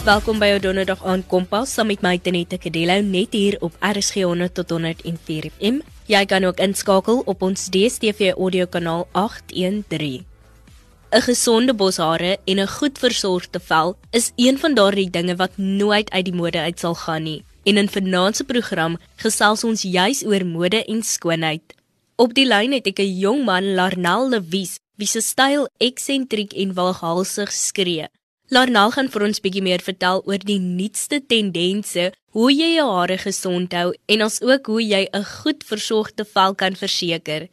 [0.00, 4.22] Welkom by jou Donderdag aand Kompas saam met my Tenette Kadello net hier op RSG
[4.24, 5.82] 100 tot 104 FM.
[6.08, 10.24] Jy kan ook inskakel op ons DStv audio kanaal 813.
[11.12, 16.10] 'n Gesonde boshare en 'n goed versorgde vel is een van daardie dinge wat nooit
[16.10, 17.44] uit die mode uit sal gaan nie.
[17.64, 21.74] En in vanaand se program gesels ons juis oor mode en skoonheid.
[22.16, 26.74] Op die lyn het ek 'n jong man, Larnel Lewis, wie se styl eksentriek en
[26.74, 28.08] waghalsig skree.
[28.50, 33.14] Larnal gaan vir ons bietjie meer vertel oor die nuutste tendense, hoe jy jou hare
[33.22, 37.46] gesond hou en ons ook hoe jy 'n goed versorgde vel kan verseker.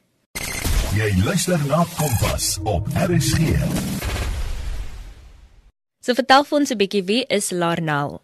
[0.98, 3.62] Jy luister na Kompas op RSG.
[6.02, 8.22] So vertel vir ons 'n bietjie wie is Larnal?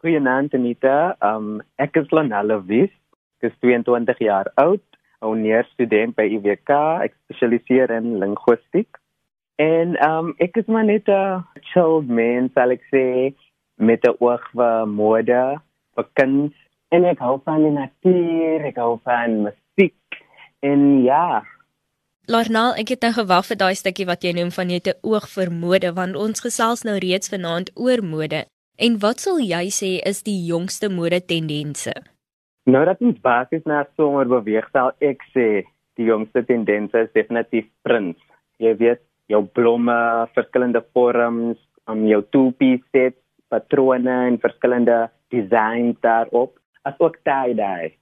[0.00, 1.16] Goeienaand Anita.
[1.20, 2.92] Um ek is Larnal Wies.
[3.42, 4.80] Ek is 22 jaar oud,
[5.20, 6.70] 'n honeur student by UWK.
[7.04, 8.88] Ek spesialiseer in linguistiek.
[9.56, 13.34] En um ek is maar net 'n chilled man, sal ek sê,
[13.76, 15.60] met 'n oog vir mode,
[15.94, 16.54] vir kuns
[16.88, 20.18] en ek hou van die natuur, ek hou van musiek.
[20.60, 21.44] En ja.
[22.26, 25.28] Larnal, ek het nou gewag vir daai stukkie wat jy noem van jy te oog
[25.30, 28.44] vir mode want ons gesels nou reeds vanaand oor mode.
[28.76, 31.94] En wat sal jy sê is die jongste mode tendense?
[32.66, 35.64] Nou dat ons basies na somer beweeg, sal ek sê
[35.96, 38.20] die jongste tendense is definitief prints.
[38.58, 39.98] Jy weet jou blomme,
[40.34, 43.18] verskillende vorms, om um, jou two-piece sets,
[43.50, 47.92] patrone en verskillende designs daarop, asook tie-dye.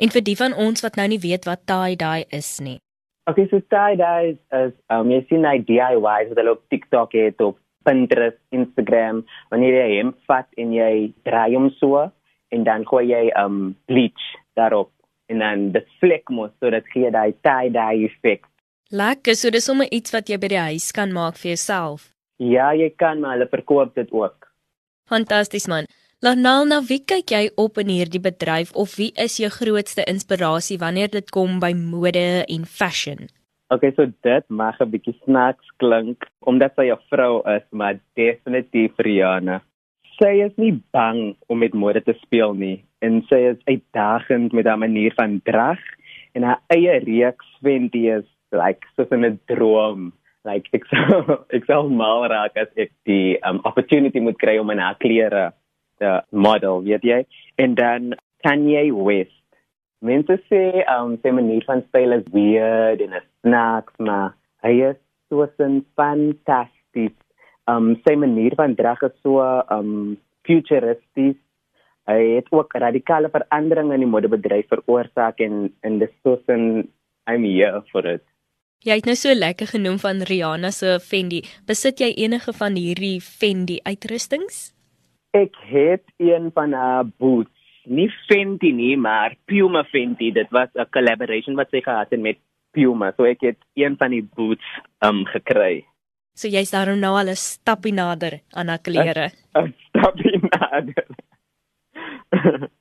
[0.00, 2.78] En vir die van ons wat nou nie weet wat tie-dye is nie.
[3.28, 7.58] Okay, so tie-dye is um jy sien hy DIYs wat hulle op TikTok het op
[7.84, 9.22] Pinterest, Instagram,
[9.52, 10.92] wanneer jy hom vat en jy
[11.28, 12.08] draai hom so
[12.52, 14.26] en dan gooi jy um bleach
[14.58, 14.90] daarop
[15.30, 18.48] en dan dit vlek mos sodat gee daai tie-dye effek
[18.90, 22.08] Lekker, so dis sommer iets wat jy by die huis kan maak vir jouself.
[22.42, 24.48] Ja, jy kan, maar hulle verkoop dit ook.
[25.06, 25.86] Fantasties man.
[26.26, 30.80] Lanal, nou wie kyk jy op in hierdie bedryf of wie is jou grootste inspirasie
[30.82, 33.30] wanneer dit kom by mode en fashion?
[33.70, 38.98] Okay, so dit mag 'n bietjie snaaks klink omdat sy 'n vrou is, maar definitief
[38.98, 39.62] Rihanna.
[40.18, 44.66] Sy is nie bang om met mode te speel nie en sy is uitdagend met
[44.66, 45.78] haar manier van drag
[46.34, 48.10] en haar eie reeks Fenty
[48.52, 50.12] like soos 'n droom
[50.44, 54.70] like ek sou ek sou mal raak as ek die um, opportunity moet kry om
[54.70, 55.52] 'n klere
[56.00, 57.20] te model weet jy?
[57.58, 59.36] En dan Kanye West.
[60.00, 64.32] Mense sê um sy manier van styl is weird en 'n snack maar
[64.64, 65.46] hy is so
[65.96, 67.16] fantasties
[67.68, 70.16] um sy manier van drag is so um
[70.48, 71.36] futuristies.
[72.08, 76.88] Hy het ook radikale veranderinge in die modebedryf veroorsaak en en dis so 'n
[77.28, 78.24] I'm here for it
[78.80, 81.42] Jy het nou so lekker genoem van Rihanna se Fendi.
[81.68, 84.70] Besit jy enige van hierdie Fendi uitrustings?
[85.36, 87.52] Ek het een van haar boots.
[87.84, 90.30] Nie Fendi nie, maar Puma Fendi.
[90.32, 92.38] Dit was 'n collaboration wat sy gehad het met
[92.72, 93.12] Puma.
[93.16, 94.64] So ek het een van die boots
[95.04, 95.84] um gekry.
[96.34, 99.30] So jy's daarom nou al 'n stappie nader aan haar klere.
[99.54, 101.06] 'n Stappie nader.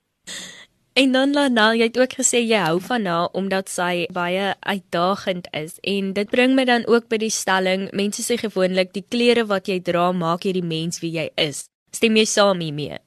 [1.00, 5.46] En dan Lanal, jy het ook gesê jy hou van haar omdat sy baie uitdagend
[5.56, 9.46] is en dit bring my dan ook by die stelling, mense sê gewoonlik die klere
[9.48, 11.62] wat jy dra maak jy die mens wie jy is.
[11.96, 13.00] Stem jy saam hiermee?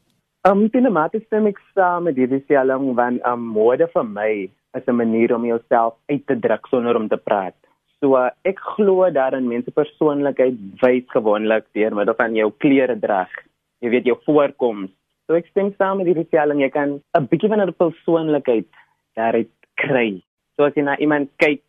[0.48, 4.30] Um sinemate stem ek saam met hierdie stelling want um mode vir my
[4.80, 7.58] is 'n manier om jouself uit te druk sonder om te praat.
[8.00, 13.28] So uh, ek glo daarin mense persoonlikheid wys gewoonlik deur middel van jou klere drag.
[13.84, 14.88] Jy weet jou voorkoms
[15.32, 18.68] So ek stem saam met die stelling jy kan 'n bietjie van 'n persoonlikheid
[19.16, 19.48] daaruit
[19.80, 20.20] kry.
[20.56, 21.64] So as jy na iemand kyk,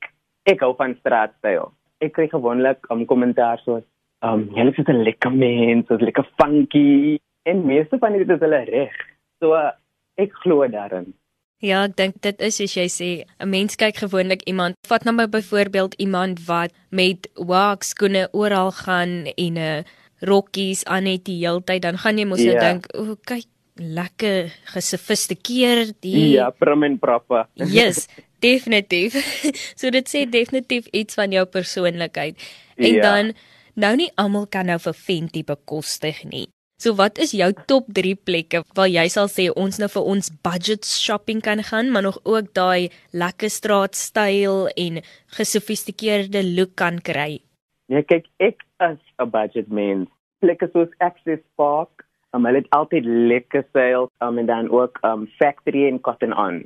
[0.51, 1.72] ek hou van straatstyl.
[2.03, 3.85] Ek kry gewoonlik 'n um, kommentaar soos,
[4.22, 8.63] "Um, jy is 'n lekker mens, so lekker funky." En meeste van dit is hulle
[8.66, 8.91] reg.
[9.40, 9.72] So uh,
[10.18, 11.13] ek glo daarin.
[11.62, 15.27] Ja, ek dink dit is as jy sê 'n mens kyk gewoonlik iemand, vat nou
[15.27, 19.83] byvoorbeeld iemand wat met wax skoene oral gaan en 'n uh,
[20.19, 22.54] rokkies aan net die hele tyd, dan gaan jy mos yeah.
[22.54, 22.71] nou ja.
[22.71, 27.48] dink, "O, kyk, lekker gesofistikeerd die Ja, prim en proper.
[27.78, 28.08] yes,
[28.40, 29.18] definitief.
[29.80, 32.38] so dit sê definitief iets van jou persoonlikheid.
[32.78, 33.02] En ja.
[33.02, 33.34] dan
[33.74, 36.48] nou nie almal kan nou vir Fenty bekostig nie.
[36.84, 40.30] So wat is jou top 3 plekke waar jy sal sê ons nou vir ons
[40.44, 45.00] budget shopping kan gaan, maar nog ook daai lekker straatstyl en
[45.38, 47.40] gesofistikeerde look kan kry?
[47.88, 50.10] Nee, kyk, ek as 'n budget mens,
[50.42, 51.93] plekke soos Access Park,
[52.33, 56.63] Um, hulle het altyd lekker sales um, en dan ook um, Factory en Cotton On.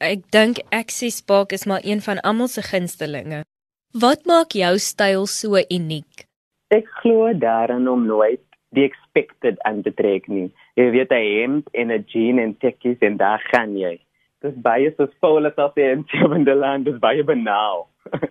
[0.00, 3.42] Ek dink Access Park is maar een van almal se gunstelinge.
[3.92, 6.24] Wat maak jou styl so uniek?
[6.72, 8.40] Ek glo daarin om nooit
[8.72, 10.48] die expected aan te trek nie.
[10.80, 14.00] Jy weet 'n hemp en 'n jean en tekkies en daar gaan jy.
[14.40, 17.86] Dis baie so vol as op in sewende land, dis baie banaal.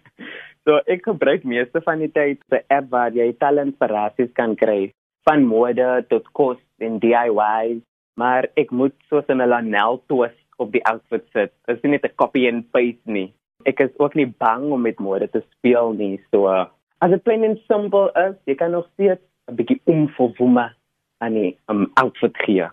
[0.65, 4.91] so ek gebruik meeste van die tyd 'n app waar jy talentinspirasies kan kry
[5.27, 7.81] van mode tot kos en DIY,
[8.19, 11.51] maar ek moet soos 'n Lanel twist op die outfit sit.
[11.65, 13.33] Dit is nie net 'n copy and paste nie.
[13.65, 16.19] Ek is ook nie bang om met mode te speel nie.
[16.31, 20.73] So as dit plain and simple is, jy kan nog steeds 'n bietjie omvolwome
[21.19, 22.69] aan 'n um, outfit gee.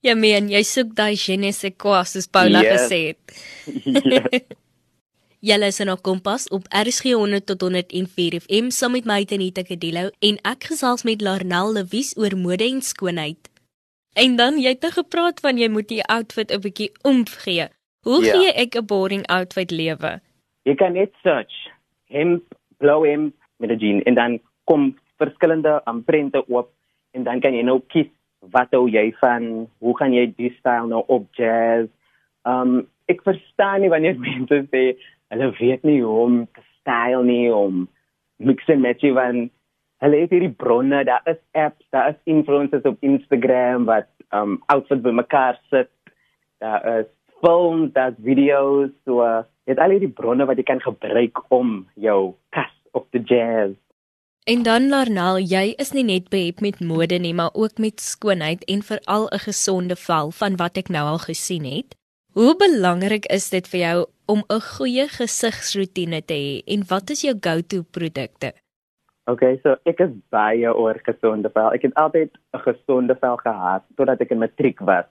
[0.00, 2.86] Ja, man, jy soek daai gene se kwas soos Paula yes.
[2.86, 4.56] gesê het.
[5.40, 9.62] Julle is in 'n kompas op RSG 100 tot 104 FM saam met my Tenita
[9.62, 13.50] Kadilo en ek gesels met Larnel Lewis oor mode en skoonheid.
[14.14, 17.68] En dan jy het te gepraat van jy moet die outfit 'n bietjie omgee.
[18.02, 18.32] Hoe ja.
[18.34, 20.20] gee ek 'n boring outfit lewe?
[20.62, 21.54] Jy kan net search
[22.08, 22.42] hemp,
[22.78, 26.70] blou hemp met 'n jean en dan kom verskillende um, prente oop
[27.12, 30.86] en dan kan jy nou kies wat hou jy van, hoe gaan jy die styl
[30.86, 31.88] nou op jazz.
[32.42, 34.98] Um ek verstaan nie wanneer mense sê
[35.32, 37.86] hulle weet nie hoe om te styl nie om
[38.38, 39.48] mix and match van
[40.04, 45.02] hulle het hierdie bronne, daar is apps, daar is influencers op Instagram wat um outfits
[45.02, 45.90] bymekaar sit.
[46.62, 47.10] Daar is
[47.42, 51.82] films, daar is video's, so uh, het al hierdie bronne wat jy kan gebruik om
[51.94, 53.76] jou kas op te jazz.
[54.48, 58.64] En dan Larnel, jy is nie net behep met mode nie, maar ook met skoonheid
[58.64, 61.97] en veral 'n gesonde vel van wat ek nou al gesien het.
[62.38, 63.96] Hoe belangrik is dit vir jou
[64.30, 68.52] om 'n goeie gesigsroetine te hê en wat is jou go-to produkte?
[69.26, 71.72] Okay, so ek is baie oor gesonde vel.
[71.74, 75.08] Ek het altyd 'n gesonde vel gehad totdat ek in matriek was.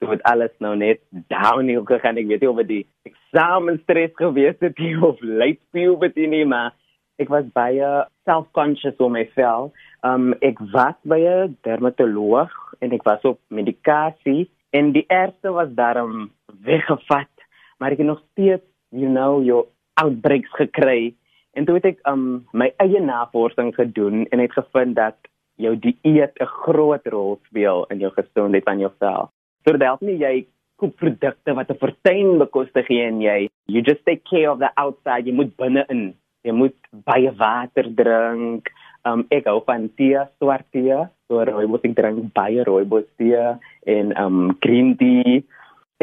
[0.00, 0.98] Toe het alles nou net
[1.28, 2.18] downhill gegaan.
[2.18, 6.74] Ek weet nie of dit eksamenstress gewees het of late puberty nie, maar
[7.18, 9.72] ek was baie self-conscious oor my vel.
[10.02, 12.50] Um ek was by 'n dermatoloog
[12.80, 17.30] en ek was op medikasie en die eerste was daarom weggevat,
[17.78, 21.14] maar ek het nog steeds, you know, jou outbreaks gekry.
[21.54, 25.16] En toe het ek um my eie navorsing gedoen en het gevind dat
[25.56, 29.30] jou dieet 'n groot rol speel in jou gesondheid van jou vel.
[29.64, 30.46] So dit help nie jy
[30.76, 35.26] koop produkte wat 'n fortuin bekostig en jy you just take care of the outside,
[35.26, 36.14] jy moet binne-in
[36.44, 36.76] jy moet
[37.08, 38.70] baie water drink.
[39.04, 40.96] Um ek hou van tee, swart tee.
[41.28, 45.42] So rooibos ek drink baie rooibos tee en um green tea.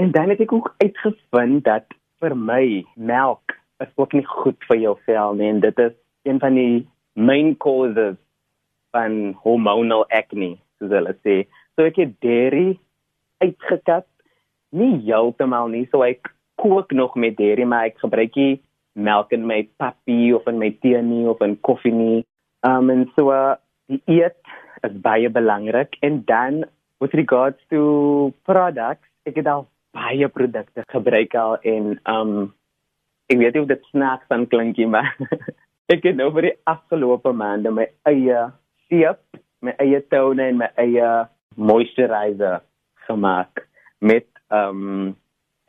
[0.01, 1.86] En dan het ek ook uitgevind dat
[2.21, 3.53] vir my melk
[3.83, 5.94] is ook nie goed vir jou vel nie en dit is
[6.25, 8.15] een van die main causes
[8.98, 11.36] van hormonal acne, soos hulle sê.
[11.75, 12.80] So ek het dairy
[13.45, 14.07] uitgekat.
[14.74, 18.57] Nie heeltemal nie, so ek kook nog met dairy, maar ek gebruik nie
[18.97, 22.24] melk in my papi of in my tee nie of in koffie nie.
[22.65, 23.54] Um en so uh,
[23.86, 24.42] die eet
[24.81, 26.63] is baie belangrik en dan
[26.97, 32.33] with regards to products, ek het al baie produkte gebruik al en um
[33.31, 35.11] ek weet nie of dit snaaks van klinkie maar
[35.93, 38.45] ek het nou vir die afgelope maande my eie
[38.88, 39.23] seep,
[39.61, 41.09] my eie toner en my eie
[41.55, 42.61] moisturizer
[43.07, 43.65] gemaak
[43.99, 45.15] met um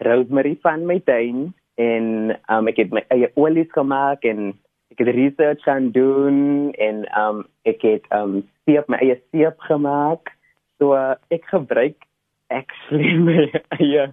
[0.03, 4.53] rosemary van my tuin en um, ek het my eie olies gemaak en
[4.93, 10.35] ek het research gaan doen en um, ek het um, seep my eie seep gemaak.
[10.79, 11.97] So uh, ek gebruik
[12.53, 14.07] actually my eie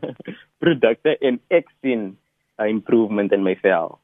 [0.64, 2.16] produkte en ek sien
[2.60, 4.00] 'n improvement in my vel.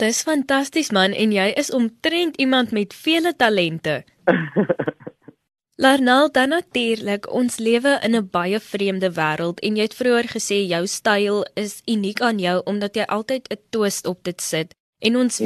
[0.00, 4.04] Dis fantasties man en jy is omtrent iemand met vele talente.
[5.82, 10.58] Larnal, dan natuurlik, ons lewe in 'n baie vreemde wêreld en jy het vroeër gesê
[10.68, 14.74] jou styl is uniek aan jou omdat jy altyd 'n twist op dit sit.
[14.98, 15.44] En ons ja.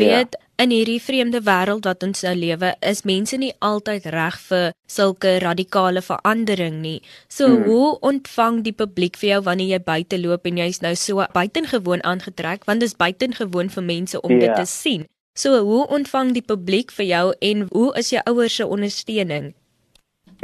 [0.63, 5.39] In hierdie vreemde wêreld wat ons nou lewe, is mense nie altyd reg vir sulke
[5.43, 7.01] radikale verandering nie.
[7.29, 7.65] So hmm.
[7.69, 12.05] hoe ontvang die publiek vir jou wanneer jy buite loop en jy's nou so buitengewoon
[12.05, 14.47] aangetrek want dit is buitengewoon vir mense om ja.
[14.47, 15.05] dit te sien.
[15.35, 19.55] So hoe ontvang die publiek vir jou en hoe is jou ouers se ondersteuning?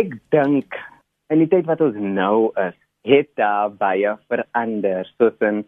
[0.01, 0.79] ek dink
[1.31, 2.77] in die tyd wat ons nou is,
[3.09, 5.09] het daar baie verander.
[5.19, 5.63] Soos in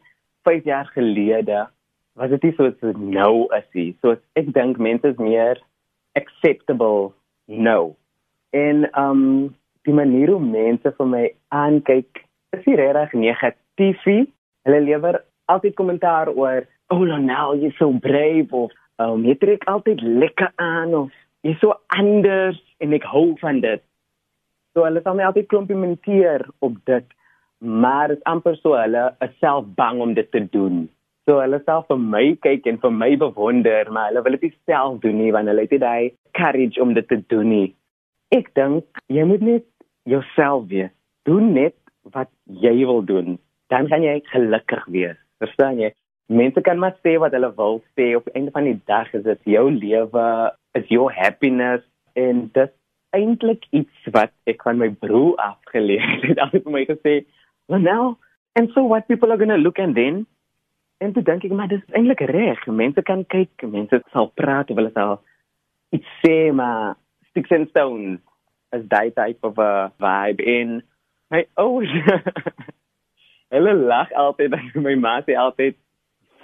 [0.48, 1.66] 5 jaar gelede
[2.18, 3.90] was dit soos dit nou is nie.
[4.00, 5.60] So ek dink mense is meer
[6.18, 7.12] acceptable
[7.46, 7.94] nou.
[8.52, 9.22] En um
[9.88, 12.22] die manier hoe mense vir my aankyk
[12.56, 14.26] is nie regtig negatief nie.
[14.66, 20.00] Hulle lewer altyd kommentaar oor, "Oh, now you're so brave" of um, "Jy trek altyd
[20.00, 21.10] lekker aan" of
[21.42, 23.82] "Jy's so anders" en ek hou van dit.
[24.74, 27.04] So hulle sal my altyd komplimenteer op dit,
[27.58, 30.88] maar dit is amper so hulle is self bang om dit te doen.
[31.28, 34.98] So hulle sal vir my kyk en vir my bewonder, maar hulle wil dit self
[35.04, 37.68] doen nie want hulle het nie daai courage om dit te doen nie.
[38.32, 39.66] ek dink jy moet net
[40.08, 40.90] jouself wees.
[41.28, 41.76] Doen net
[42.16, 42.30] wat
[42.64, 43.36] jy wil doen.
[43.70, 45.18] Dan gaan jy gelukkig wees.
[45.42, 45.92] Verstaan jy?
[46.32, 49.52] Mense kan maar sê wat hulle wil sê op einde van die dag is dit
[49.54, 50.26] jou lewe,
[50.78, 51.84] is your happiness
[52.18, 52.72] en dit
[53.12, 56.40] eintlik iets wat ek van my broer afgeleer het.
[56.42, 57.22] Hy het my gesê,
[57.68, 58.16] "Well now,
[58.56, 60.24] and so what people are going to look and then
[61.02, 62.60] en toe dink ek maar dis eintlik reg.
[62.66, 65.18] Mense kan kyk, mense sal praat, hulle sal
[65.96, 66.94] iets sê maar
[67.30, 68.20] sticks and stones
[68.72, 70.80] as daai type of a vibe in
[71.34, 71.92] my ouers.
[73.54, 75.76] hulle lag altyd en my ma sê altyd,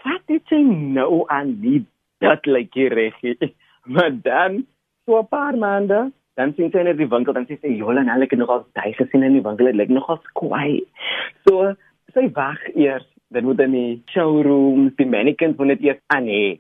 [0.05, 0.63] "Wat het jy
[0.99, 1.85] nou aan die
[2.21, 3.23] dat like reg?"
[3.93, 4.67] Maar dan
[5.07, 8.11] so 'n paar maande dan sien sy net die winkel dan sê sy Jola en
[8.13, 10.85] hulle het nogal daai gesien in die winkel dit lyk nogal kwaai.
[11.49, 11.75] So
[12.15, 16.59] sy wag eers dan moet in die showroom die mannequins moet net eers aan hê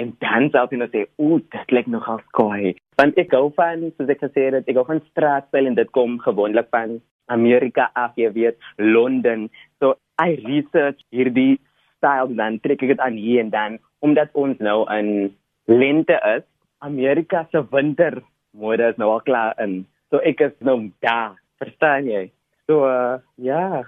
[0.00, 2.76] en dan sal sy net sê o dit lyk nogal kwaai.
[3.00, 6.18] Want ek gou van soos ek gesê het ek gou van straatstyl en dit kom
[6.24, 6.98] gewoonlik van
[7.32, 9.48] Amerika af jy weet Londen.
[9.80, 11.60] So I research hierdie
[11.98, 15.30] style dan trek ek dit aan hier en dan omdat ons nou in
[15.68, 16.44] lente is
[16.80, 18.22] Amerika se winter
[18.56, 19.84] mode is nou al klaar in.
[20.10, 22.28] So ek is nou daar, verstaan jy?
[22.66, 23.84] So uh, ja.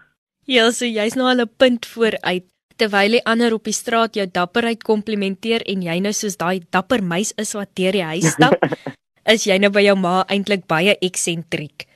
[0.47, 2.45] Ja, so jy's nou al 'n punt vooruit
[2.77, 7.03] terwyl die ander op die straat jou dapperheid komplimenteer en jy nou soos daai dapper
[7.03, 8.59] meis is wat deur die huis stap,
[9.35, 11.87] is jy nou by jou ma eintlik baie eksentriek.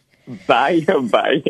[0.47, 1.43] Baie baie.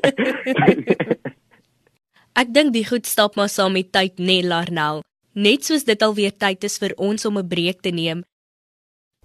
[2.40, 5.02] Ek dink die goed stap maar saam met tyd, nee Larnel.
[5.34, 8.24] Net soos dit alweer tyd is vir ons om 'n breek te neem,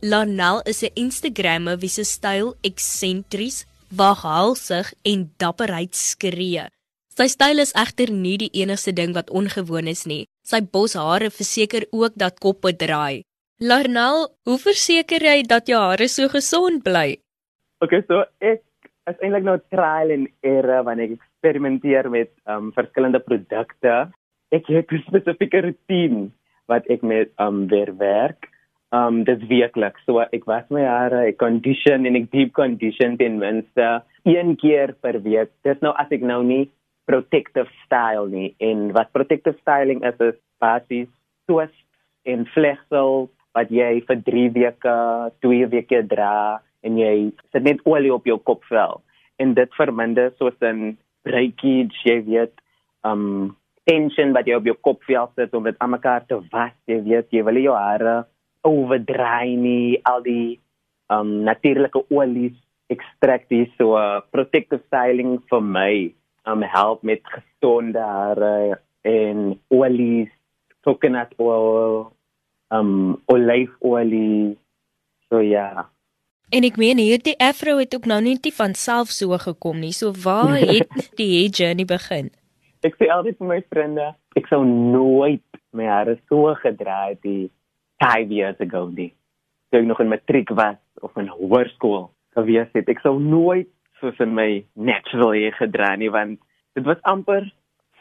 [0.04, 6.66] Lanel is 'n Instagrammer wie se styl eksentries, waaghalsig en dapperheid skree.
[7.12, 10.24] Sy styl is egter nie die enigste ding wat ongewoon is nie.
[10.48, 13.24] Sy boshare verseker ook dat koppe draai.
[13.60, 17.20] Larnel, hoe verseker jy dat jou hare so gesond bly?
[17.84, 18.64] Okay, so ek
[19.12, 24.08] is eintlik nou trial and error wanneer ek eksperimenteer met um verskillende produkte.
[24.56, 26.32] Ek het 'n spesifieke routine
[26.72, 28.48] wat ek met um weer werk
[28.92, 33.40] um dis weekliks so ek was my hare ek condition en ek deep condition ten
[33.40, 36.70] minste een keer per week dis nou as ek nou nie
[37.12, 38.54] protective style nie.
[38.64, 41.12] En wat protective styling is is basies
[41.50, 41.88] twist
[42.30, 43.28] en vlegsel
[43.58, 44.98] wat jy vir 3 weke
[45.44, 47.16] 2 weke dra en jy
[47.52, 49.02] sit net olie op jou kopvel.
[49.42, 52.56] En dit verminder soos 'n breakage jy weet
[53.04, 57.02] um tension wat jy op jou kopvel sit om dit aan mekaar te was jy
[57.04, 58.26] weet jy wil jou hare
[58.64, 60.60] overdry nie al die
[61.10, 62.58] um natuurlike olies
[62.92, 63.70] ekstrakt hier.
[63.78, 65.94] So uh, protective styling vir my
[66.50, 70.30] um help met gesonde hare en olies
[70.84, 72.12] coconut oil
[72.74, 74.58] um olyfolie
[75.30, 75.88] so ja.
[76.52, 79.94] En ek meen hierdie afro het ook nou net nie van self so gekom nie.
[79.96, 82.32] So waar het die hair journey begin?
[82.84, 85.46] Ek sê altyd vir my vriende, ek sou nooit
[85.78, 87.52] my hare so gedra het die
[88.04, 89.12] 5 years ago nie.
[89.70, 93.70] Toe ek nog in matriek was of in hoërskool gewees het, ek sou nooit
[94.02, 96.40] soos in my natural hair gedra nie want
[96.76, 97.46] dit was amper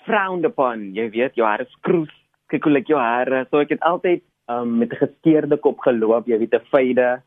[0.06, 0.90] frowned upon.
[0.96, 2.12] Jy weet, jou hare skroes,
[2.50, 3.44] kyk hoe lyk jou hare.
[3.50, 7.22] So ek het altyd um, met 'n geskeurde kop geloop, jy weet, 'n fade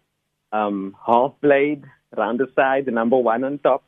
[0.51, 1.83] um half blade
[2.17, 3.83] round the side, the number 1 on top.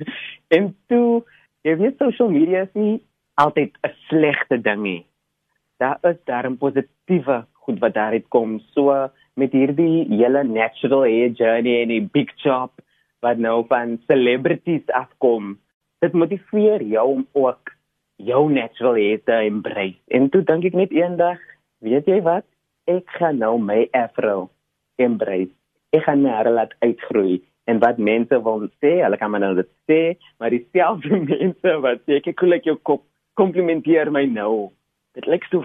[0.56, 1.24] en toe,
[1.64, 3.00] jy weet social media is nie
[3.34, 5.06] altyd 'n slegte ding nie.
[5.78, 8.60] Daar is 'n positiewe goed wat daar uit kom.
[8.74, 12.72] So met hierdie hele natural hair journey en die big chop
[13.22, 15.54] wat nou van celebrities afkom,
[16.02, 17.70] dit motiveer jou om ook
[18.22, 20.00] jou natural hair te embrace.
[20.10, 21.38] En toe dink ek net eendag,
[21.82, 22.46] weet jy wat?
[22.90, 24.50] Ek gaan nou my afro
[25.02, 25.54] embrace.
[25.94, 29.52] Ek gaan my hare laat uitgroei en wat mense wil sê, hulle kan maar nou
[29.54, 30.00] dit sê,
[30.42, 33.06] maar dieselfde mense wat sê ek kolik jou kop
[33.38, 34.72] komplimenteer my nou.
[35.16, 35.62] Dit lyk so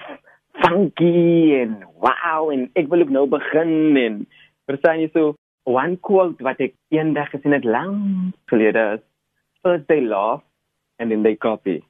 [0.61, 4.21] funky en wow en ek wil ook nou begin en
[4.69, 5.33] verstaan jy so
[5.67, 9.03] one quote wat ek eendag gesien het lank gelede is
[9.62, 10.43] first they laugh
[11.00, 11.81] and then they copy.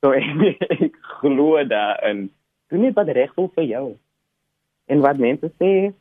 [0.00, 2.30] So ek glo daarin.
[2.72, 3.86] Doen net wat reg voel vir jou.
[4.88, 5.92] En wat mense sê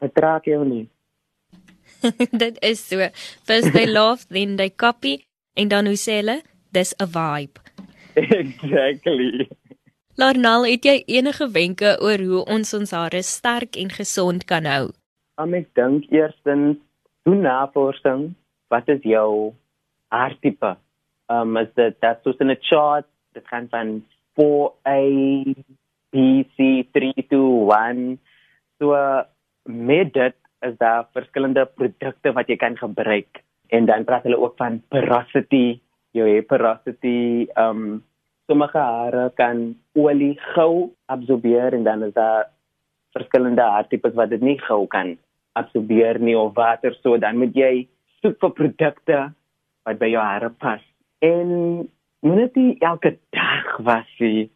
[0.00, 0.86] vertraag jou nie.
[2.42, 3.08] Dit is so.
[3.46, 5.22] First they laugh then they copy.
[5.54, 6.40] En dan hoe sê hulle?
[6.74, 7.62] Dis a vibe.
[8.14, 9.46] Exactly.
[10.18, 14.92] Larnal, het jy enige wenke oor hoe ons ons hare sterk en gesond kan hou?
[15.34, 16.78] Um, ek dink eerstens
[17.26, 18.28] doen navorsing.
[18.70, 19.50] Wat is jou
[20.14, 20.76] haartipe?
[21.32, 24.04] Um is dit dat soos in 'n chart, dit gaan van
[24.38, 25.00] 4A,
[26.12, 28.18] B, C, 3 to 1.
[28.78, 28.94] So
[29.64, 34.56] met dit is daar verskillende produkte wat jy kan gebruik en dan praat hulle ook
[34.56, 35.80] van porosity
[36.12, 38.04] jou hair porosity um
[38.46, 42.50] sommige hare kan olie gou absorbeer en dan is daar
[43.12, 45.16] verskillende haartipes wat dit nie gou kan
[45.60, 47.72] absorbeer nie of water so dan moet jy
[48.22, 49.18] soek vir produkte
[49.88, 50.82] wat by jou hare pas
[51.24, 51.50] en
[52.24, 54.48] moet nie elke dag was jy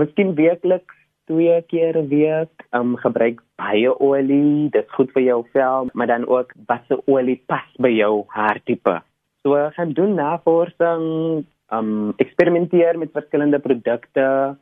[0.00, 0.94] miskien weekliks
[1.26, 6.06] twee keer 'n week um gebruik baie olie dit is goed vir jou vel maar
[6.06, 9.00] dan ook wasse olie pas by jou haartipe
[9.42, 14.56] so gaan doen navorsing um eksperimenteer met verskillende produkte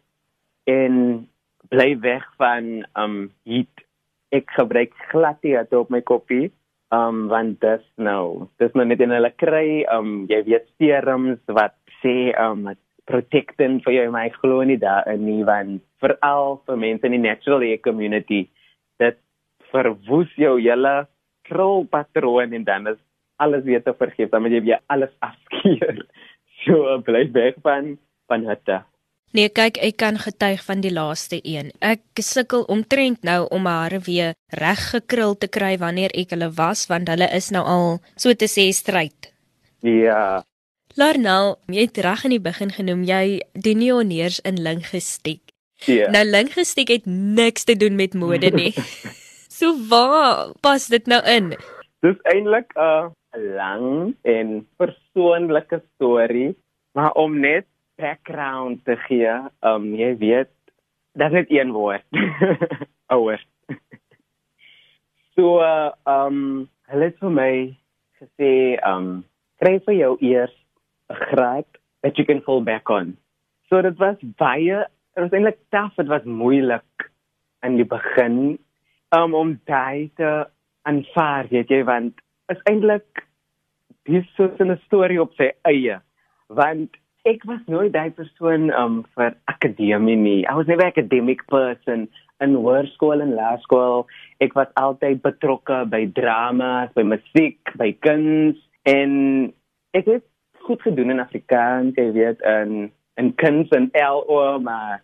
[0.64, 1.28] en
[1.68, 3.83] bly weg van um heat.
[4.34, 6.50] Ek gebruik glad nie dit op my koppie.
[6.94, 11.76] Um want dis nou, dis nou net in hulle kry um jy weet serums wat
[12.02, 12.68] sê um
[13.08, 17.64] protecting vir jou my glo nie daarin nie want veral vir mense in die natural
[17.64, 18.44] hair community
[19.02, 19.18] dit
[19.72, 20.94] verwoes jou hele
[21.48, 23.00] krulpatroon en dan is
[23.42, 26.00] alles weer te vergeef dan moet jy weer alles afskeer
[26.64, 27.96] so bly weg van
[28.32, 28.80] van hitte.
[29.34, 31.72] Nee, kyk, ek kan getuig van die laaste een.
[31.82, 36.52] Ek sukkel omtrent nou om my hare weer reg gekrul te kry wanneer ek hulle
[36.54, 39.32] was want hulle is nou al so te sê stryd.
[39.82, 40.44] Ja.
[40.94, 43.24] Larnel, jy het reg in die begin genoem jy
[43.58, 45.42] die neoneers in ling gestiek.
[45.90, 46.12] Ja.
[46.14, 48.70] Nou ling gestiek het niks te doen met mode nie.
[49.58, 51.56] so waar pas dit nou in?
[52.06, 53.10] Dis eintlik 'n
[53.58, 56.54] lang en persoonlike storie,
[56.94, 57.66] maar om net
[58.00, 59.34] background te gee,
[59.66, 60.52] um jy weet,
[61.14, 62.06] dit is net een woord.
[63.14, 63.44] Ouers.
[65.34, 67.52] so uh, um hulle het vir my
[68.20, 68.52] gesê
[68.86, 69.24] um
[69.62, 70.54] kry vir jou eers
[71.10, 71.68] 'n graad
[72.02, 73.16] that you can fall back on.
[73.68, 74.84] So dit was baie,
[75.14, 77.10] dit was eintlik taaf, dit was moeilik
[77.64, 78.58] in die begin
[79.16, 80.44] um, om daai te
[80.84, 82.20] aanvaar, weet jy, want
[82.52, 83.24] is eintlik
[84.04, 86.00] dis so 'n storie op sy eie
[86.48, 90.44] want ek was nooit daai persoon um vir akademie nie.
[90.44, 92.06] I was never academic person
[92.44, 94.04] in hoërskool en laerskool.
[94.44, 99.14] Ek was altyd betrokke by drama, by musiek, by kuns en
[99.96, 100.26] ek het
[100.68, 105.00] goed gedoen in Afrikaans, jy weet, in in kuns en LO maar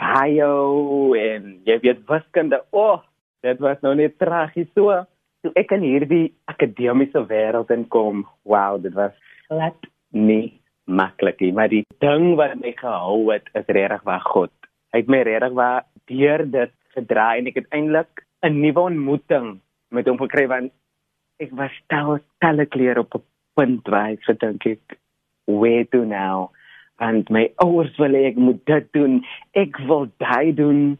[0.00, 2.58] bio en jy weet wiskunde.
[2.74, 3.04] Oh,
[3.46, 5.04] dit was nou net tragies so
[5.42, 9.14] toe ek in hierdie akademiese wêreld inkom, wow, dit was
[9.46, 9.78] glad
[10.10, 10.61] nie
[10.92, 14.52] maklik nie, maar die ding wat my gehou het is regtig waar God.
[14.92, 19.60] Hy het my regtig waar deur dit gedraai en ek het eintlik 'n nuwe ontmoeting
[19.90, 20.72] met hom gekry want
[21.40, 23.24] ek was taal talle klere op 'n
[23.56, 24.98] punt waar ek gedink ek
[25.46, 26.50] where to now?
[26.98, 29.24] And my ouers wil ek moet dit doen.
[29.54, 30.98] Ek wil daai doen.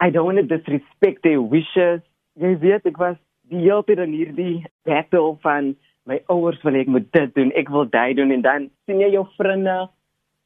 [0.00, 2.00] I don't want to disrespect their wishes.
[2.40, 3.18] Jy weet ek was
[3.52, 5.74] die hele tyd in hierdie battle van
[6.08, 8.32] my ouers wil ek moet dit doen, ek wil dit doen.
[8.34, 9.88] En dan sien jy jou vriende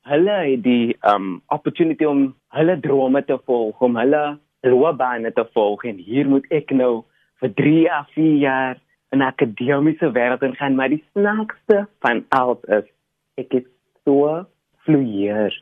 [0.07, 4.25] hulle het die um opportunity om hulle drome te volg, om hulle
[4.67, 5.85] loopbane te volg.
[5.85, 7.05] En hier moet ek nou
[7.43, 8.77] vir 3 of 4 jaar
[9.15, 12.87] in akademiese wêreld ingaan, maar die snaakste van alles is
[13.43, 13.69] ek het
[14.05, 14.45] so
[14.87, 15.55] fluier.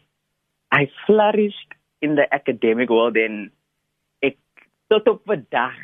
[0.74, 3.48] I flourished in the academic world en
[4.24, 4.38] ek
[4.92, 5.76] tot op vandag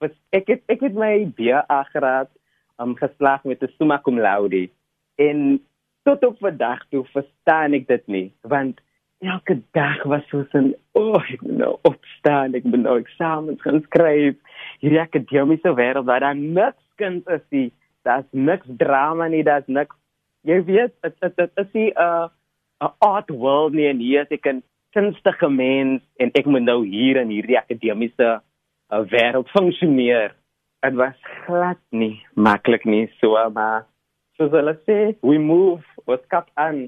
[0.00, 2.30] was ek het ek het my BA graad
[2.78, 4.68] um geslaag met 'n summa cum laude
[5.16, 5.60] en
[6.02, 8.80] tot op vandag toe verstaan ek dit nie want
[9.20, 13.82] elke dag was so 'n oh ek moet nou opstaan ek moet nou eksamens gaan
[13.82, 14.36] skryf
[14.80, 19.96] hierdie akademiese wêreld waar daar niks kind is die daar's niks drama nie daar's niks
[20.42, 22.30] jy weet dit dit is 'n
[22.80, 24.62] 'n art world nie en hier is ek 'n
[24.94, 28.40] kunstige mens en ek moet nou hier in hierdie akademiese
[28.90, 30.34] 'n wêreld funksioneer.
[30.86, 33.86] Dit was glad nie maklik nie so maar
[34.38, 36.86] soos hulle sê, we move, ons kap aan.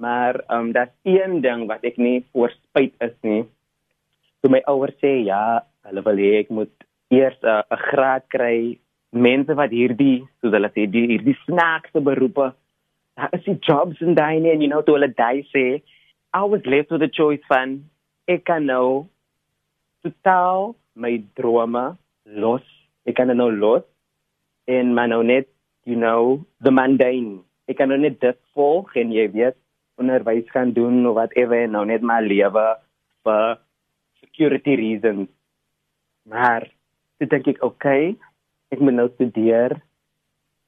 [0.00, 3.42] Maar ehm um, dat een ding wat ek nie voorspyt is nie.
[4.40, 6.72] Toe my ouers sê ja, hulle wil hê ek moet
[7.12, 8.78] eers 'n uh, graad kry.
[9.12, 12.52] Mense wat hierdie, soos hulle sê, die hierdie snaakse beroepe,
[13.36, 15.82] is die jobs in daai en you know toe hulle daai sê,
[16.32, 17.80] I was left with a choice van
[18.28, 19.08] ek kan nou
[20.04, 22.79] totaal my drome los.
[23.10, 23.82] Ek kan nou los
[24.70, 25.48] en maar nou net,
[25.88, 27.40] you know, the mundane.
[27.66, 29.58] Ek kan nou net dit volg en jy weet
[30.00, 32.66] onderwys gaan doen of whatever nou net maar lewe
[33.26, 33.58] vir
[34.22, 35.28] security reasons.
[36.30, 36.68] Maar
[37.20, 38.14] dit dink ek okay.
[38.70, 39.74] Ek moet nou studeer.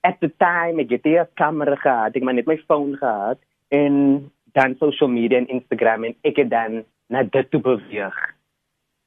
[0.03, 3.39] At the time ek het 'n kamera gehad, ek het net my foon gehad
[3.71, 8.19] en dan social media en Instagram en ek het dan na dit toe beweeg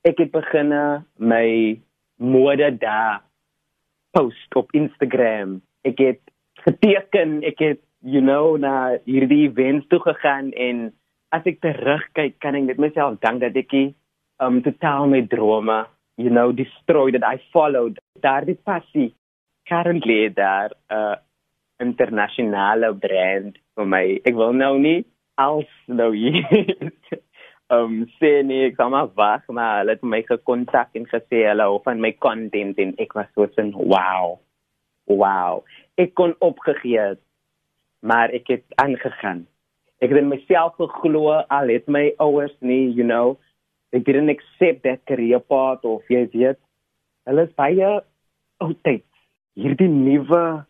[0.05, 0.69] ek het begin
[1.17, 1.47] my
[2.21, 3.24] mode daar
[4.15, 5.59] post op Instagram.
[5.87, 6.21] Ek het
[6.65, 7.41] geteken.
[7.43, 10.87] Ek het you know na hierdie events toe gegaan en
[11.35, 13.73] as ek terugkyk, kan ek net myself dank dat ek
[14.43, 15.85] um totaal my drome,
[16.17, 17.99] you know, destroyed that I followed.
[18.23, 19.13] Daardie passie
[19.67, 21.15] currently daar 'n uh,
[21.79, 24.21] internasionale brand vir my.
[24.23, 26.91] Ek wil nou nie als nou hier
[27.73, 31.65] um sê nee, ek gaan maar wag, maar hulle het my gekontak en gesê hulle
[31.65, 34.37] hou van my content en ek was so sin wow.
[35.09, 35.63] Wow.
[36.01, 37.15] Ek kon opgegee,
[38.05, 39.45] maar ek het aangegaan.
[40.01, 43.37] Ek het in myself geglo al het my ouers nie, you know,
[43.91, 46.61] they didn't accept that career path of jy weet,
[47.25, 47.91] hulle is baie
[48.61, 49.05] oudtyd.
[49.57, 50.65] Hierdie nuwe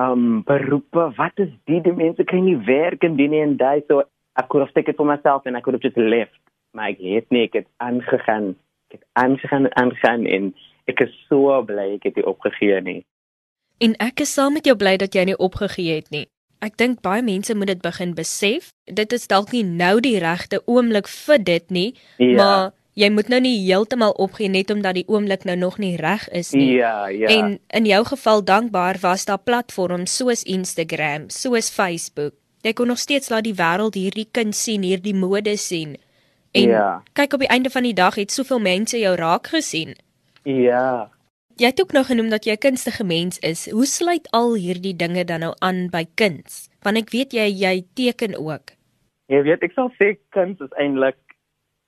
[0.00, 3.84] um beroepe, wat is die die mense kan nie werk en doen nie en daai
[3.86, 4.02] so
[4.40, 6.40] ek kon steek dit vir myself en ek kon just left.
[6.76, 8.54] Maar ek het nie ek het aangegaan.
[8.90, 10.54] Ek het aangegaan aangegaan en
[10.86, 13.02] ek is so bly ek het dit opgegee nie.
[13.82, 16.26] En ek is saam met jou bly dat jy nie opgegee het nie.
[16.64, 18.70] Ek dink baie mense moet dit begin besef.
[18.88, 22.36] Dit is dalk nie nou die regte oomblik vir dit nie, ja.
[22.38, 22.62] maar
[22.96, 26.54] jy moet nou nie heeltemal opgee net omdat die oomblik nou nog nie reg is
[26.56, 26.78] nie.
[26.78, 27.28] Ja, ja.
[27.28, 32.34] En in jou geval dankbaar was daar platforms soos Instagram, soos Facebook.
[32.66, 35.92] Jy kon nog steeds laat die wêreld hierdie kind sien, hierdie mode sien.
[36.50, 36.86] En ja.
[37.14, 39.94] kyk op die einde van die dag het soveel mense jou raak gesien.
[40.42, 41.12] Ja.
[41.56, 43.70] Jy het ook nog genoem dat jy 'n kunstige mens is.
[43.70, 46.68] Hoe sluit al hierdie dinge dan nou aan by kuns?
[46.82, 48.74] Want ek weet jy jy teken ook.
[49.26, 51.16] Jy weet ek sal sê kuns is eintlik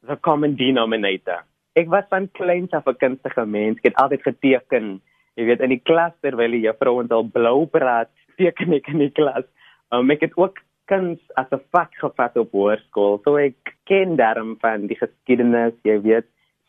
[0.06, 1.42] the common denominator.
[1.74, 3.78] Ek was van kleins af 'n kunstige mens.
[3.78, 5.02] Ek het altyd geteken.
[5.34, 8.98] Jy weet in die klas terwyl die juffrou ons al blou praat, teken ek in
[8.98, 9.44] die klas.
[9.90, 13.20] Um, ek het ook kuns as 'n vak gevat op hoërskool.
[13.24, 16.26] So ek ken daarom van die geskiedenis, jy weet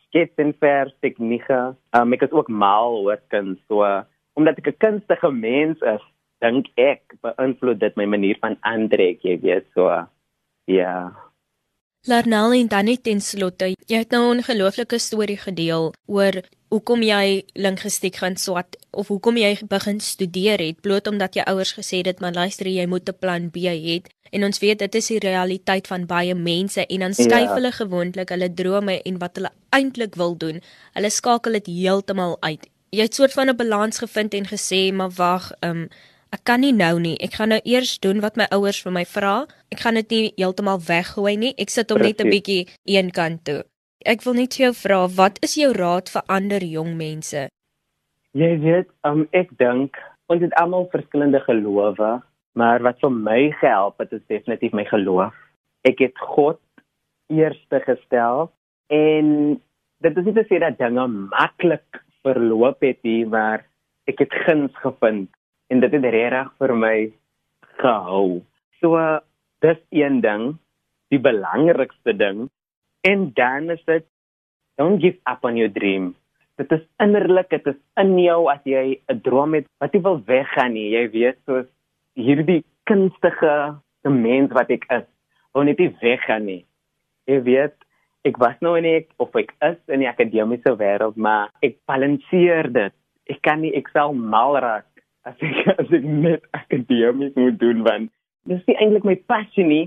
[0.08, 1.74] skets en vers tegnieke.
[1.96, 3.84] Um, ek is ook mal oor kuns, so
[4.34, 6.04] omdat ek 'n kunstige mens is,
[6.40, 10.06] dink ek beïnvloed dit my manier van aantrek, jy weet, so ja.
[10.66, 11.29] Yeah.
[12.08, 16.32] Larnel en dan net ten slotte, jy het nou 'n ongelooflike storie gedeel oor
[16.70, 21.72] hoekom jy lingvistiek gaan swat of hoekom jy begin studeer het bloot omdat jou ouers
[21.72, 24.02] gesê het maar luister jy moet 'n plan B hê.
[24.30, 27.54] En ons weet dit is die realiteit van baie mense en dan skuif ja.
[27.54, 30.62] hulle gewoonlik hulle drome en wat hulle eintlik wil doen.
[30.92, 32.68] Hulle skakel dit heeltemal uit.
[32.90, 35.88] Jy het soort van 'n balans gevind en gesê maar wag um,
[36.34, 37.16] ek kan nie nou nie.
[37.22, 39.34] Ek gaan nou eers doen wat my ouers vir my vra.
[39.74, 41.54] Ek gaan dit nie heeltemal weggooi nie.
[41.58, 43.64] Ek sit hom net 'n bietjie een kant toe.
[44.06, 47.48] Ek wil net jou vra, wat is jou raad vir ander jong mense?
[48.32, 49.96] Jy weet, um, ek dink
[50.30, 52.22] ons het almal verskillende gelowe,
[52.54, 55.34] maar wat vir my gehelp het is definitief my geloof.
[55.84, 56.60] Ek het God
[57.28, 58.50] eerste gestel
[58.88, 59.60] en
[60.00, 63.66] dit is nie te sê dat dinge maklik verloop het nie, maar
[64.06, 65.28] ek het guns gevind
[65.70, 66.96] en dit het regtig vir my
[67.80, 68.40] gehou.
[68.80, 68.98] So
[69.64, 70.56] dis een ding,
[71.14, 72.48] die belangrikste ding.
[73.06, 74.06] En dan is dit
[74.80, 76.14] don't give up on your dream.
[76.60, 80.20] Dit is innerlik, dit is in jou as jy 'n droom het wat jy wil
[80.26, 80.90] weggaan nie.
[80.90, 81.68] Jy weet soos
[82.14, 85.06] hierdie kunstige mens wat ek is,
[85.54, 86.64] wil net nie weggaan nie.
[87.26, 87.76] Jy weet
[88.24, 92.72] ek was nou in ek of ek is in die akademiese wêreld, maar ek balanseer
[92.72, 92.92] dit.
[93.30, 94.90] Ek kan nie ek sal mal raak
[95.28, 98.10] as ek as ek net akademies moet doen want
[98.48, 99.86] dis nie eintlik my passie nie,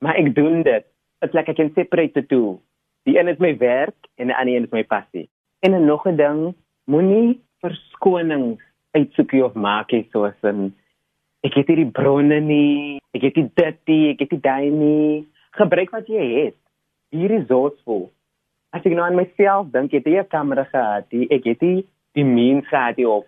[0.00, 0.86] maar ek doen dit.
[1.20, 2.60] It's like I can separate the two.
[3.04, 5.28] Die een is my werk en die ander een is my passie.
[5.60, 6.54] En nog 'n ding,
[6.84, 8.62] moenie verskonings
[8.96, 10.72] uitsoek of maak jy soos 'n
[11.42, 15.26] ek het hierdie bronne nie, ek het dit nie, ek het dit daai nie.
[15.56, 16.56] Gebruik wat jy het.
[17.10, 18.10] Hier is resourceful.
[18.72, 22.66] As ek nou aan myself dink, het 'n kamera gehad, ek het die die means
[22.68, 23.24] gehad of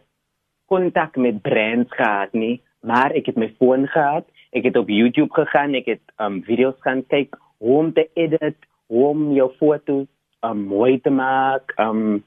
[0.73, 4.25] kontak met brands gehad nie, maar ek het my foon gehad,
[4.57, 8.57] ek het op YouTube gegaan, ek het um video's gaan kyk hoe om te edit,
[8.93, 10.09] hoe om jou foto's
[10.47, 12.23] um mooi te maak, um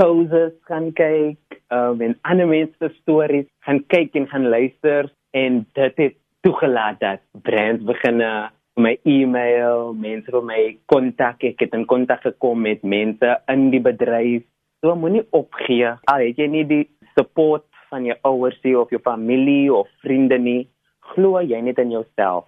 [0.00, 6.02] poses gaan kyk, um en ander mense stories gaan kyk en gaan luister en dit
[6.04, 8.24] het toegelaat dat brands begin
[8.80, 13.82] my e-mail, mense wil my kontak, ek het in kontak gekom met mense in die
[13.84, 14.46] bedryf.
[14.80, 19.00] So moenie opgee al het jy nie die support van jou ouers nie of jou
[19.04, 20.68] familie of vriende nie,
[21.12, 22.46] glo jy net in jouself.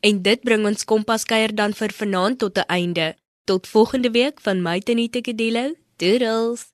[0.00, 3.16] En dit bring ons Kompas kuier dan vir vanaand tot 'n einde.
[3.44, 5.74] Tot volgende week van my Tenita Kadelo.
[5.96, 6.72] Doodles.